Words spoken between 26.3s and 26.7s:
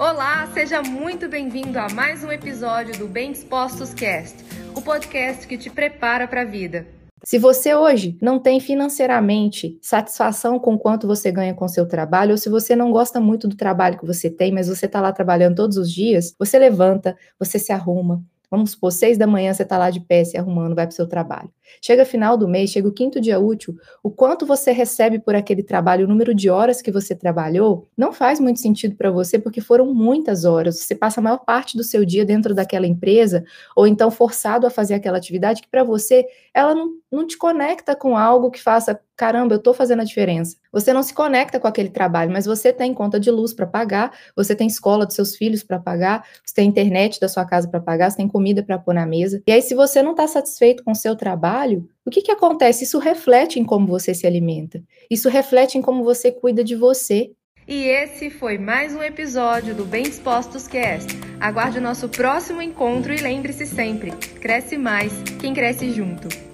de